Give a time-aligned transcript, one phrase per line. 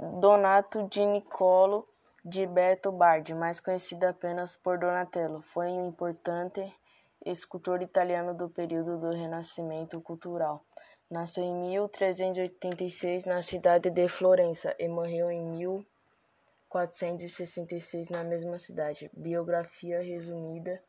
[0.00, 1.88] Donato di Niccolo
[2.24, 6.72] de Beto Bardi, mais conhecido apenas por Donatello, foi um importante
[7.26, 10.64] escultor italiano do período do Renascimento cultural.
[11.10, 19.10] Nasceu em 1386 na cidade de Florença e morreu em 1466 na mesma cidade.
[19.12, 20.80] Biografia resumida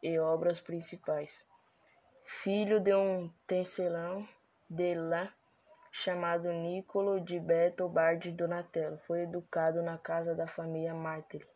[0.00, 1.44] e obras principais.
[2.24, 4.24] Filho de um tecelão
[4.70, 5.34] de lá
[5.96, 11.46] chamado Niccolo di Beto Bardi Donatello, foi educado na casa da família Martelli.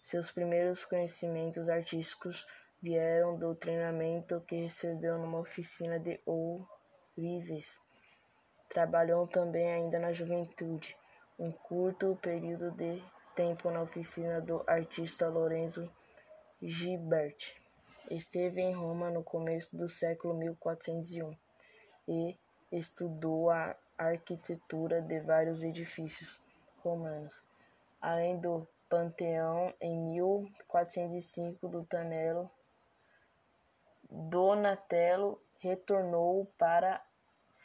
[0.00, 2.44] Seus primeiros conhecimentos artísticos
[2.82, 7.78] vieram do treinamento que recebeu numa oficina de ourives.
[8.68, 10.96] Trabalhou também ainda na juventude,
[11.38, 13.00] um curto período de
[13.36, 15.88] tempo na oficina do artista Lorenzo
[16.60, 17.62] Gilberti.
[18.10, 21.36] Esteve em Roma no começo do século 1401
[22.08, 22.36] e
[22.72, 26.40] estudou a arquitetura de vários edifícios
[26.82, 27.40] romanos,
[28.00, 32.50] além do Panteão em 1405 do Tanelo
[34.14, 37.02] Donatello retornou para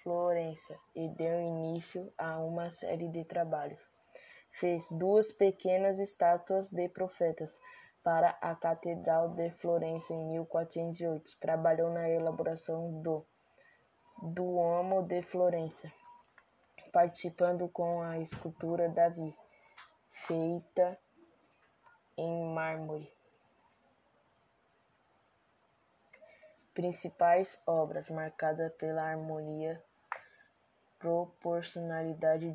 [0.01, 3.81] Florença e deu início a uma série de trabalhos.
[4.51, 7.59] Fez duas pequenas estátuas de profetas
[8.01, 11.37] para a Catedral de Florença em 1408.
[11.37, 13.25] Trabalhou na elaboração do
[14.19, 15.93] Duomo de Florença,
[16.91, 19.31] participando com a escultura Davi,
[20.09, 20.97] feita
[22.17, 23.13] em mármore.
[26.73, 29.79] Principais obras marcadas pela harmonia,
[30.97, 32.51] proporcionalidade,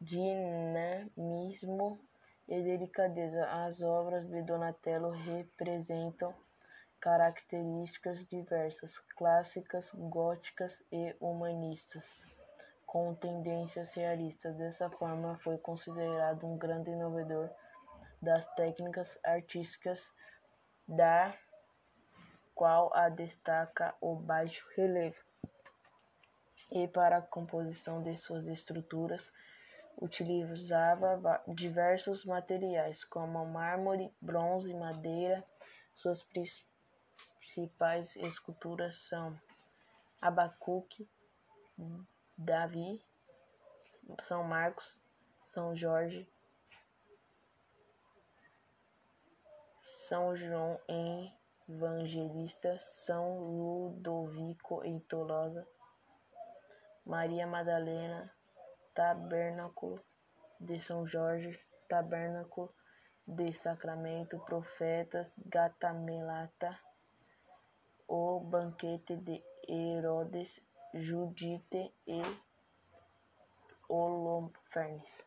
[0.00, 2.00] dinamismo
[2.48, 3.46] e delicadeza.
[3.46, 6.34] As obras de Donatello representam
[7.02, 12.06] características diversas, clássicas, góticas e humanistas,
[12.86, 14.56] com tendências realistas.
[14.56, 17.50] Dessa forma, foi considerado um grande inovador
[18.22, 20.08] das técnicas artísticas
[20.86, 21.36] da
[22.54, 25.18] qual a destaca o baixo relevo.
[26.70, 29.32] E para a composição de suas estruturas,
[30.00, 35.44] utilizava diversos materiais, como mármore, bronze, madeira.
[35.94, 36.71] Suas principais
[38.16, 39.38] esculturas são
[40.20, 41.08] Abacuque,
[42.36, 43.04] Davi,
[44.22, 45.02] São Marcos,
[45.40, 46.28] São Jorge,
[49.80, 50.80] São João
[51.68, 55.66] Evangelista, São Ludovico em Tolosa,
[57.04, 58.32] Maria Madalena,
[58.94, 60.00] Tabernáculo
[60.60, 61.58] de São Jorge,
[61.88, 62.72] Tabernáculo
[63.26, 66.78] de Sacramento, Profetas, Gatamelata,
[68.08, 70.60] o banquete de Herodes,
[70.94, 72.22] Judite e
[73.88, 75.24] Holofernes.